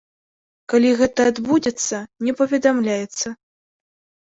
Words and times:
Калі 0.71 0.89
гэта 1.01 1.27
адбудзецца, 1.33 1.95
не 2.29 2.33
паведамляецца. 2.41 3.27